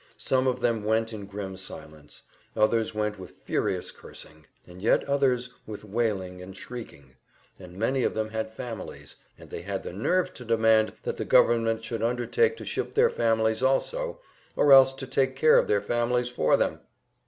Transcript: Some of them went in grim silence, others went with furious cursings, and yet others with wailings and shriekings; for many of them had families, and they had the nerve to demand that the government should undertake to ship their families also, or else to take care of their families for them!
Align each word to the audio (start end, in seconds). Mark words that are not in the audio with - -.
Some 0.17 0.47
of 0.47 0.61
them 0.61 0.83
went 0.83 1.13
in 1.13 1.27
grim 1.27 1.55
silence, 1.55 2.23
others 2.55 2.95
went 2.95 3.19
with 3.19 3.37
furious 3.41 3.91
cursings, 3.91 4.47
and 4.65 4.81
yet 4.81 5.03
others 5.07 5.53
with 5.67 5.83
wailings 5.83 6.41
and 6.41 6.57
shriekings; 6.57 7.13
for 7.59 7.67
many 7.67 8.03
of 8.03 8.15
them 8.15 8.29
had 8.31 8.51
families, 8.51 9.15
and 9.37 9.51
they 9.51 9.61
had 9.61 9.83
the 9.83 9.93
nerve 9.93 10.33
to 10.33 10.43
demand 10.43 10.93
that 11.03 11.17
the 11.17 11.23
government 11.23 11.83
should 11.83 12.01
undertake 12.01 12.57
to 12.57 12.65
ship 12.65 12.95
their 12.95 13.11
families 13.11 13.61
also, 13.61 14.19
or 14.55 14.73
else 14.73 14.91
to 14.93 15.05
take 15.05 15.35
care 15.35 15.59
of 15.59 15.67
their 15.67 15.81
families 15.83 16.29
for 16.29 16.57
them! 16.57 16.79